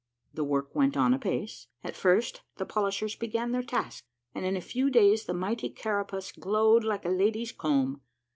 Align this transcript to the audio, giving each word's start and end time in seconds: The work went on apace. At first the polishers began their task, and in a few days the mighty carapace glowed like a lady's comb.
The 0.33 0.43
work 0.43 0.73
went 0.73 0.97
on 0.97 1.13
apace. 1.13 1.67
At 1.83 1.95
first 1.95 2.41
the 2.57 2.65
polishers 2.65 3.15
began 3.15 3.51
their 3.51 3.61
task, 3.61 4.03
and 4.33 4.43
in 4.43 4.57
a 4.57 4.59
few 4.59 4.89
days 4.89 5.25
the 5.25 5.33
mighty 5.35 5.69
carapace 5.69 6.31
glowed 6.31 6.83
like 6.83 7.05
a 7.05 7.09
lady's 7.09 7.51
comb. 7.51 8.01